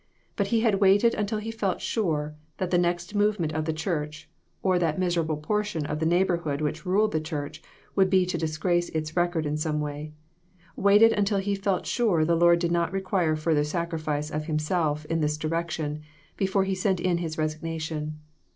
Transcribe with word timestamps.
But 0.35 0.47
he 0.47 0.61
had 0.61 0.81
waited 0.81 1.13
until 1.13 1.37
he 1.37 1.51
felt 1.51 1.79
sure 1.79 2.33
that 2.57 2.71
the 2.71 2.79
next 2.79 3.13
movement 3.13 3.53
of 3.53 3.65
the 3.65 3.71
church, 3.71 4.27
or 4.63 4.79
that 4.79 4.97
miserable 4.97 5.37
portion 5.37 5.85
of 5.85 5.99
the 5.99 6.07
neighborhood 6.07 6.59
which 6.59 6.87
ruled 6.87 7.11
the 7.11 7.21
church, 7.21 7.61
would 7.95 8.09
be 8.09 8.25
to 8.25 8.35
disgrace 8.35 8.89
its 8.89 9.15
record 9.15 9.45
in 9.45 9.57
some 9.57 9.75
such 9.75 9.81
way; 9.83 10.13
waited 10.75 11.11
until 11.13 11.37
he 11.37 11.53
felt 11.53 11.85
sure 11.85 12.25
the 12.25 12.33
Lord 12.35 12.57
did 12.57 12.71
not 12.71 12.91
require 12.91 13.35
further 13.35 13.63
sacrifice 13.63 14.31
of 14.31 14.45
himself 14.45 15.05
in 15.05 15.21
this 15.21 15.37
direction, 15.37 16.01
before 16.35 16.63
he 16.63 16.73
sent 16.73 16.99
in 16.99 17.19
his 17.19 17.35
resig 17.35 17.61
nation. 17.61 18.17